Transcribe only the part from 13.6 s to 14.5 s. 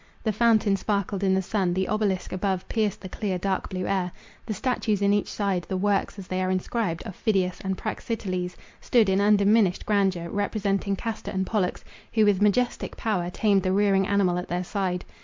the rearing animal at